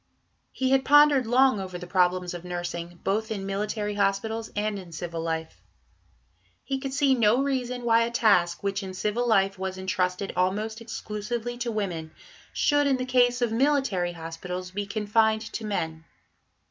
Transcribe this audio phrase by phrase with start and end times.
[0.51, 4.91] He had pondered long over the problems of nursing, both in military hospitals and in
[4.93, 5.61] civil life.
[6.63, 10.81] He could see no reason why a task, which in civil life was entrusted almost
[10.81, 12.09] exclusively to women,
[12.51, 16.03] should in the case of military hospitals be confined to men.